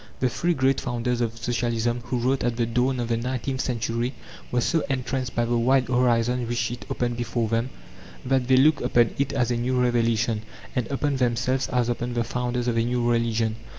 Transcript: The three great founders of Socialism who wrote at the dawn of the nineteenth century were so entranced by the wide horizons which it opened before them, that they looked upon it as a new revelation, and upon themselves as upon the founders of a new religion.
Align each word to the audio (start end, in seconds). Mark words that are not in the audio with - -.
The 0.19 0.29
three 0.29 0.55
great 0.55 0.81
founders 0.81 1.21
of 1.21 1.37
Socialism 1.37 1.99
who 2.05 2.17
wrote 2.17 2.43
at 2.43 2.55
the 2.57 2.65
dawn 2.65 2.99
of 2.99 3.07
the 3.09 3.17
nineteenth 3.17 3.61
century 3.61 4.15
were 4.51 4.59
so 4.59 4.81
entranced 4.89 5.35
by 5.35 5.45
the 5.45 5.55
wide 5.59 5.89
horizons 5.89 6.49
which 6.49 6.71
it 6.71 6.85
opened 6.89 7.17
before 7.17 7.47
them, 7.47 7.69
that 8.25 8.47
they 8.47 8.57
looked 8.57 8.81
upon 8.81 9.11
it 9.19 9.31
as 9.31 9.51
a 9.51 9.57
new 9.57 9.79
revelation, 9.79 10.41
and 10.75 10.87
upon 10.87 11.17
themselves 11.17 11.67
as 11.69 11.87
upon 11.87 12.15
the 12.15 12.23
founders 12.23 12.67
of 12.67 12.77
a 12.79 12.83
new 12.83 13.07
religion. 13.07 13.57